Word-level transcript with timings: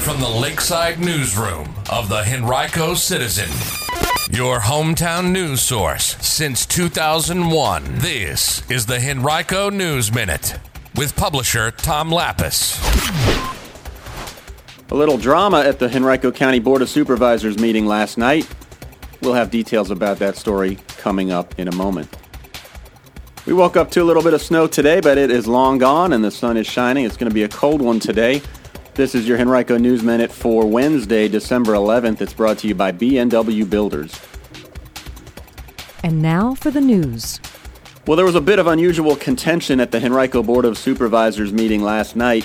from 0.00 0.18
the 0.18 0.28
Lakeside 0.28 0.98
Newsroom 0.98 1.74
of 1.90 2.08
the 2.08 2.24
Henrico 2.26 2.94
Citizen, 2.94 3.50
your 4.30 4.60
hometown 4.60 5.30
news 5.30 5.60
source 5.60 6.16
since 6.26 6.64
2001. 6.64 7.98
This 7.98 8.68
is 8.70 8.86
the 8.86 8.98
Henrico 8.98 9.68
News 9.68 10.10
Minute 10.10 10.58
with 10.96 11.14
publisher 11.16 11.70
Tom 11.70 12.08
Lappas. 12.08 12.80
A 14.90 14.94
little 14.94 15.18
drama 15.18 15.60
at 15.60 15.78
the 15.78 15.94
Henrico 15.94 16.32
County 16.32 16.60
Board 16.60 16.80
of 16.80 16.88
Supervisors 16.88 17.58
meeting 17.58 17.84
last 17.84 18.16
night. 18.16 18.48
We'll 19.20 19.34
have 19.34 19.50
details 19.50 19.90
about 19.90 20.18
that 20.20 20.34
story 20.34 20.78
coming 20.96 21.30
up 21.30 21.58
in 21.58 21.68
a 21.68 21.74
moment. 21.74 22.08
We 23.44 23.52
woke 23.52 23.76
up 23.76 23.90
to 23.90 24.02
a 24.02 24.04
little 24.04 24.22
bit 24.22 24.32
of 24.32 24.40
snow 24.40 24.66
today, 24.66 25.00
but 25.00 25.18
it 25.18 25.30
is 25.30 25.46
long 25.46 25.76
gone 25.76 26.14
and 26.14 26.24
the 26.24 26.30
sun 26.30 26.56
is 26.56 26.66
shining. 26.66 27.04
It's 27.04 27.18
going 27.18 27.30
to 27.30 27.34
be 27.34 27.42
a 27.42 27.48
cold 27.48 27.82
one 27.82 28.00
today. 28.00 28.40
This 29.00 29.14
is 29.14 29.26
your 29.26 29.38
Henrico 29.38 29.78
News 29.78 30.02
Minute 30.02 30.30
for 30.30 30.66
Wednesday, 30.66 31.26
December 31.26 31.72
11th. 31.72 32.20
It's 32.20 32.34
brought 32.34 32.58
to 32.58 32.68
you 32.68 32.74
by 32.74 32.92
BNW 32.92 33.70
Builders. 33.70 34.20
And 36.04 36.20
now 36.20 36.54
for 36.54 36.70
the 36.70 36.82
news. 36.82 37.40
Well, 38.06 38.16
there 38.16 38.26
was 38.26 38.34
a 38.34 38.42
bit 38.42 38.58
of 38.58 38.66
unusual 38.66 39.16
contention 39.16 39.80
at 39.80 39.90
the 39.90 40.04
Henrico 40.04 40.42
Board 40.42 40.66
of 40.66 40.76
Supervisors 40.76 41.50
meeting 41.50 41.82
last 41.82 42.14
night 42.14 42.44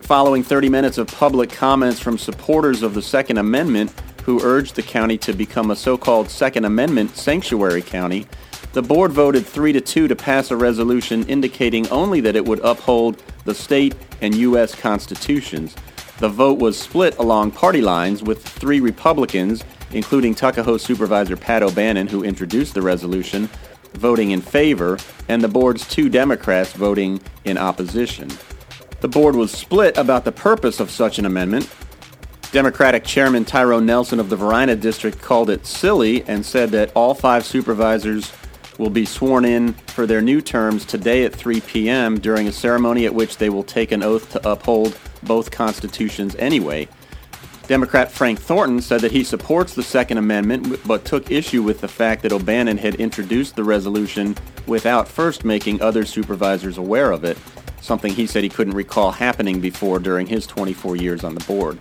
following 0.00 0.42
30 0.42 0.68
minutes 0.68 0.98
of 0.98 1.06
public 1.06 1.50
comments 1.50 2.00
from 2.00 2.18
supporters 2.18 2.82
of 2.82 2.94
the 2.94 3.02
Second 3.02 3.38
Amendment 3.38 3.94
who 4.24 4.42
urged 4.42 4.74
the 4.74 4.82
county 4.82 5.16
to 5.18 5.32
become 5.32 5.70
a 5.70 5.76
so-called 5.76 6.28
Second 6.28 6.64
Amendment 6.64 7.16
sanctuary 7.16 7.80
county. 7.80 8.26
The 8.72 8.82
board 8.82 9.12
voted 9.12 9.44
3 9.44 9.74
to 9.74 9.82
2 9.82 10.08
to 10.08 10.16
pass 10.16 10.50
a 10.50 10.56
resolution 10.56 11.28
indicating 11.28 11.86
only 11.88 12.22
that 12.22 12.36
it 12.36 12.44
would 12.46 12.60
uphold 12.60 13.22
the 13.44 13.54
state 13.54 13.94
and 14.22 14.34
U.S. 14.34 14.74
constitutions. 14.74 15.76
The 16.20 16.30
vote 16.30 16.58
was 16.58 16.78
split 16.78 17.18
along 17.18 17.50
party 17.50 17.82
lines 17.82 18.22
with 18.22 18.42
three 18.42 18.80
Republicans, 18.80 19.62
including 19.90 20.34
Tuckahoe 20.34 20.78
Supervisor 20.78 21.36
Pat 21.36 21.62
O'Bannon, 21.62 22.06
who 22.06 22.24
introduced 22.24 22.72
the 22.72 22.80
resolution, 22.80 23.50
voting 23.92 24.30
in 24.30 24.40
favor, 24.40 24.96
and 25.28 25.42
the 25.42 25.48
board's 25.48 25.86
two 25.86 26.08
Democrats 26.08 26.72
voting 26.72 27.20
in 27.44 27.58
opposition. 27.58 28.30
The 29.02 29.08
board 29.08 29.36
was 29.36 29.52
split 29.52 29.98
about 29.98 30.24
the 30.24 30.32
purpose 30.32 30.80
of 30.80 30.90
such 30.90 31.18
an 31.18 31.26
amendment. 31.26 31.68
Democratic 32.52 33.04
Chairman 33.04 33.44
Tyrone 33.44 33.84
Nelson 33.84 34.18
of 34.18 34.30
the 34.30 34.36
Varina 34.36 34.76
District 34.76 35.20
called 35.20 35.50
it 35.50 35.66
silly 35.66 36.22
and 36.24 36.46
said 36.46 36.70
that 36.70 36.90
all 36.94 37.12
five 37.12 37.44
supervisors 37.44 38.32
will 38.78 38.90
be 38.90 39.04
sworn 39.04 39.44
in 39.44 39.72
for 39.72 40.06
their 40.06 40.20
new 40.20 40.40
terms 40.40 40.84
today 40.84 41.24
at 41.24 41.34
3 41.34 41.60
p.m. 41.62 42.18
during 42.18 42.48
a 42.48 42.52
ceremony 42.52 43.06
at 43.06 43.14
which 43.14 43.36
they 43.36 43.50
will 43.50 43.62
take 43.62 43.92
an 43.92 44.02
oath 44.02 44.30
to 44.30 44.50
uphold 44.50 44.98
both 45.22 45.50
constitutions 45.50 46.34
anyway. 46.36 46.88
Democrat 47.68 48.10
Frank 48.10 48.40
Thornton 48.40 48.80
said 48.80 49.00
that 49.02 49.12
he 49.12 49.22
supports 49.22 49.74
the 49.74 49.82
Second 49.82 50.18
Amendment 50.18 50.80
but 50.84 51.04
took 51.04 51.30
issue 51.30 51.62
with 51.62 51.80
the 51.80 51.88
fact 51.88 52.22
that 52.22 52.32
O'Bannon 52.32 52.76
had 52.76 52.96
introduced 52.96 53.54
the 53.54 53.64
resolution 53.64 54.36
without 54.66 55.06
first 55.06 55.44
making 55.44 55.80
other 55.80 56.04
supervisors 56.04 56.76
aware 56.76 57.12
of 57.12 57.24
it, 57.24 57.38
something 57.80 58.12
he 58.12 58.26
said 58.26 58.42
he 58.42 58.48
couldn't 58.48 58.74
recall 58.74 59.12
happening 59.12 59.60
before 59.60 59.98
during 59.98 60.26
his 60.26 60.46
24 60.46 60.96
years 60.96 61.24
on 61.24 61.34
the 61.34 61.44
board. 61.44 61.78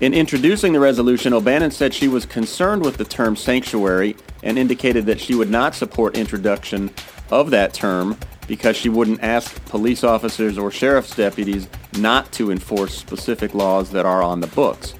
In 0.00 0.14
introducing 0.14 0.72
the 0.72 0.80
resolution, 0.80 1.32
O'Bannon 1.32 1.70
said 1.70 1.94
she 1.94 2.08
was 2.08 2.26
concerned 2.26 2.84
with 2.84 2.96
the 2.96 3.04
term 3.04 3.36
sanctuary 3.36 4.16
and 4.42 4.58
indicated 4.58 5.06
that 5.06 5.20
she 5.20 5.34
would 5.34 5.50
not 5.50 5.74
support 5.74 6.16
introduction 6.16 6.90
of 7.30 7.50
that 7.50 7.72
term 7.72 8.16
because 8.46 8.76
she 8.76 8.88
wouldn't 8.88 9.22
ask 9.22 9.64
police 9.66 10.04
officers 10.04 10.58
or 10.58 10.70
sheriff's 10.70 11.14
deputies 11.14 11.68
not 11.98 12.30
to 12.32 12.50
enforce 12.50 12.94
specific 12.94 13.54
laws 13.54 13.90
that 13.90 14.04
are 14.04 14.22
on 14.22 14.40
the 14.40 14.46
books. 14.48 14.94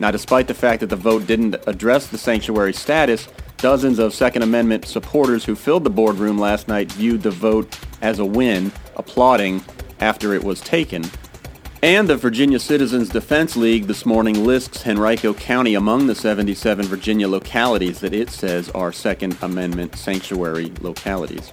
Now, 0.00 0.10
despite 0.10 0.48
the 0.48 0.54
fact 0.54 0.80
that 0.80 0.88
the 0.88 0.96
vote 0.96 1.26
didn't 1.26 1.56
address 1.66 2.06
the 2.06 2.18
sanctuary 2.18 2.72
status, 2.72 3.28
dozens 3.58 3.98
of 3.98 4.14
Second 4.14 4.42
Amendment 4.42 4.86
supporters 4.86 5.44
who 5.44 5.54
filled 5.54 5.84
the 5.84 5.90
boardroom 5.90 6.38
last 6.38 6.66
night 6.66 6.90
viewed 6.92 7.22
the 7.22 7.30
vote 7.30 7.78
as 8.00 8.18
a 8.18 8.24
win, 8.24 8.72
applauding 8.96 9.62
after 10.00 10.34
it 10.34 10.42
was 10.42 10.60
taken. 10.60 11.04
And 11.84 12.08
the 12.08 12.16
Virginia 12.16 12.60
Citizens 12.60 13.08
Defense 13.08 13.56
League 13.56 13.88
this 13.88 14.06
morning 14.06 14.44
lists 14.44 14.86
Henrico 14.86 15.34
County 15.34 15.74
among 15.74 16.06
the 16.06 16.14
77 16.14 16.86
Virginia 16.86 17.26
localities 17.26 17.98
that 17.98 18.14
it 18.14 18.30
says 18.30 18.70
are 18.70 18.92
Second 18.92 19.36
Amendment 19.42 19.96
sanctuary 19.96 20.70
localities. 20.80 21.52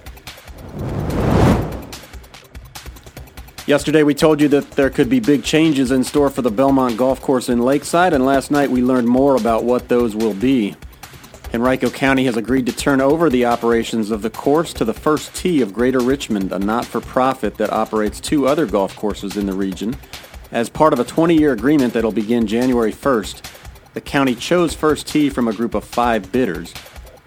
Yesterday 3.66 4.04
we 4.04 4.14
told 4.14 4.40
you 4.40 4.46
that 4.50 4.70
there 4.70 4.88
could 4.88 5.08
be 5.08 5.18
big 5.18 5.42
changes 5.42 5.90
in 5.90 6.04
store 6.04 6.30
for 6.30 6.42
the 6.42 6.50
Belmont 6.52 6.96
Golf 6.96 7.20
Course 7.20 7.48
in 7.48 7.58
Lakeside, 7.58 8.12
and 8.12 8.24
last 8.24 8.52
night 8.52 8.70
we 8.70 8.82
learned 8.82 9.08
more 9.08 9.34
about 9.34 9.64
what 9.64 9.88
those 9.88 10.14
will 10.14 10.34
be. 10.34 10.76
Henrico 11.52 11.90
County 11.90 12.26
has 12.26 12.36
agreed 12.36 12.66
to 12.66 12.72
turn 12.72 13.00
over 13.00 13.28
the 13.28 13.44
operations 13.44 14.12
of 14.12 14.22
the 14.22 14.30
course 14.30 14.72
to 14.72 14.84
the 14.84 14.94
First 14.94 15.34
Tee 15.34 15.60
of 15.62 15.72
Greater 15.72 15.98
Richmond, 15.98 16.52
a 16.52 16.60
not-for-profit 16.60 17.56
that 17.56 17.72
operates 17.72 18.20
two 18.20 18.46
other 18.46 18.66
golf 18.66 18.94
courses 18.94 19.36
in 19.36 19.46
the 19.46 19.52
region. 19.52 19.96
As 20.52 20.70
part 20.70 20.92
of 20.92 21.00
a 21.00 21.04
20-year 21.04 21.52
agreement 21.52 21.92
that'll 21.92 22.12
begin 22.12 22.46
January 22.46 22.92
1st, 22.92 23.42
the 23.94 24.00
county 24.00 24.36
chose 24.36 24.74
First 24.74 25.08
Tee 25.08 25.28
from 25.28 25.48
a 25.48 25.52
group 25.52 25.74
of 25.74 25.82
five 25.82 26.30
bidders. 26.30 26.72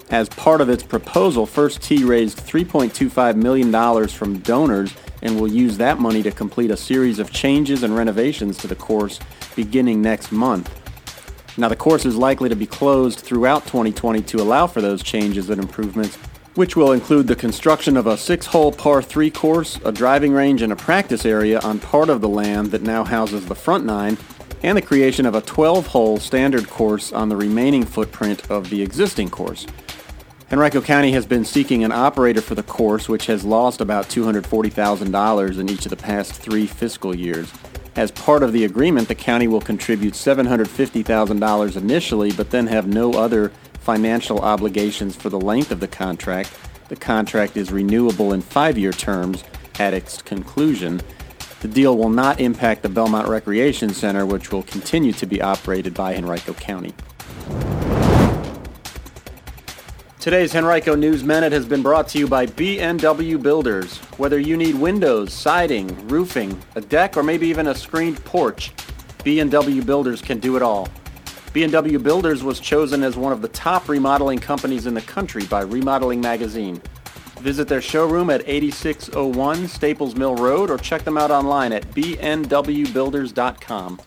As 0.09 0.29
part 0.29 0.61
of 0.61 0.69
its 0.69 0.83
proposal, 0.83 1.45
First 1.45 1.81
Tee 1.81 2.05
raised 2.05 2.37
$3.25 2.37 3.35
million 3.35 4.07
from 4.07 4.39
donors 4.39 4.93
and 5.21 5.37
will 5.37 5.51
use 5.51 5.77
that 5.77 5.99
money 5.99 6.23
to 6.23 6.31
complete 6.31 6.71
a 6.71 6.77
series 6.77 7.19
of 7.19 7.31
changes 7.31 7.83
and 7.83 7.93
renovations 7.93 8.57
to 8.59 8.67
the 8.67 8.75
course 8.75 9.19
beginning 9.55 10.01
next 10.01 10.31
month. 10.31 10.82
Now, 11.55 11.67
the 11.67 11.75
course 11.75 12.05
is 12.05 12.15
likely 12.15 12.49
to 12.49 12.55
be 12.55 12.65
closed 12.65 13.19
throughout 13.19 13.65
2020 13.65 14.21
to 14.23 14.41
allow 14.41 14.65
for 14.65 14.81
those 14.81 15.03
changes 15.03 15.51
and 15.51 15.61
improvements, 15.61 16.15
which 16.55 16.75
will 16.75 16.93
include 16.93 17.27
the 17.27 17.35
construction 17.35 17.95
of 17.95 18.07
a 18.07 18.17
six 18.17 18.47
hole 18.47 18.71
par 18.71 19.03
3 19.03 19.29
course, 19.29 19.79
a 19.85 19.91
driving 19.91 20.33
range, 20.33 20.63
and 20.63 20.73
a 20.73 20.75
practice 20.75 21.25
area 21.25 21.59
on 21.59 21.79
part 21.79 22.09
of 22.09 22.21
the 22.21 22.29
land 22.29 22.71
that 22.71 22.81
now 22.81 23.03
houses 23.03 23.45
the 23.45 23.55
front 23.55 23.85
nine, 23.85 24.17
and 24.63 24.77
the 24.77 24.81
creation 24.81 25.27
of 25.27 25.35
a 25.35 25.41
12 25.41 25.87
hole 25.87 26.17
standard 26.17 26.67
course 26.69 27.13
on 27.13 27.29
the 27.29 27.35
remaining 27.35 27.85
footprint 27.85 28.49
of 28.49 28.71
the 28.71 28.81
existing 28.81 29.29
course. 29.29 29.67
Henrico 30.51 30.81
County 30.81 31.11
has 31.11 31.25
been 31.25 31.45
seeking 31.45 31.83
an 31.83 31.91
operator 31.91 32.41
for 32.41 32.55
the 32.55 32.63
course, 32.63 33.07
which 33.07 33.27
has 33.27 33.43
lost 33.43 33.81
about 33.81 34.05
$240,000 34.09 35.59
in 35.59 35.69
each 35.69 35.85
of 35.85 35.89
the 35.89 35.97
past 35.97 36.33
three 36.33 36.65
fiscal 36.65 37.15
years. 37.15 37.51
As 37.95 38.09
part 38.09 38.41
of 38.41 38.53
the 38.53 38.65
agreement, 38.65 39.07
the 39.07 39.15
county 39.15 39.47
will 39.47 39.61
contribute 39.61 40.15
$750,000 40.15 41.77
initially, 41.77 42.31
but 42.31 42.49
then 42.49 42.65
have 42.67 42.87
no 42.87 43.13
other 43.13 43.51
financial 43.81 44.39
obligations 44.39 45.15
for 45.15 45.29
the 45.29 45.39
length 45.39 45.69
of 45.69 45.79
the 45.79 45.87
contract. 45.87 46.51
The 46.89 46.95
contract 46.95 47.55
is 47.55 47.71
renewable 47.71 48.33
in 48.33 48.41
five-year 48.41 48.93
terms 48.93 49.43
at 49.79 49.93
its 49.93 50.21
conclusion. 50.23 51.01
The 51.61 51.67
deal 51.67 51.95
will 51.95 52.09
not 52.09 52.39
impact 52.39 52.81
the 52.81 52.89
Belmont 52.89 53.27
Recreation 53.27 53.93
Center, 53.93 54.25
which 54.25 54.51
will 54.51 54.63
continue 54.63 55.13
to 55.13 55.25
be 55.27 55.41
operated 55.41 55.93
by 55.93 56.15
Henrico 56.15 56.53
County. 56.53 56.93
Today's 60.23 60.55
Henrico 60.55 60.95
News 60.95 61.21
Minute 61.21 61.51
has 61.51 61.65
been 61.65 61.83
brought 61.83 62.07
to 62.07 62.17
you 62.17 62.29
by 62.29 62.45
BNW 62.45 63.43
Builders. 63.43 63.97
Whether 64.15 64.39
you 64.39 64.55
need 64.55 64.75
windows, 64.75 65.33
siding, 65.33 66.07
roofing, 66.07 66.57
a 66.75 66.81
deck, 66.81 67.17
or 67.17 67.23
maybe 67.23 67.45
even 67.47 67.67
a 67.67 67.75
screened 67.75 68.23
porch, 68.23 68.71
BNW 69.25 69.85
Builders 69.85 70.21
can 70.21 70.39
do 70.39 70.55
it 70.55 70.61
all. 70.61 70.87
BNW 71.53 72.01
Builders 72.01 72.41
was 72.41 72.61
chosen 72.61 73.03
as 73.03 73.17
one 73.17 73.33
of 73.33 73.41
the 73.41 73.49
top 73.49 73.89
remodeling 73.89 74.39
companies 74.39 74.85
in 74.85 74.93
the 74.93 75.01
country 75.01 75.45
by 75.47 75.59
Remodeling 75.59 76.21
Magazine. 76.21 76.81
Visit 77.41 77.67
their 77.67 77.81
showroom 77.81 78.29
at 78.29 78.47
8601 78.47 79.67
Staples 79.67 80.15
Mill 80.15 80.35
Road 80.35 80.71
or 80.71 80.77
check 80.77 81.03
them 81.03 81.17
out 81.17 81.31
online 81.31 81.73
at 81.73 81.83
bnwbuilders.com. 81.91 83.99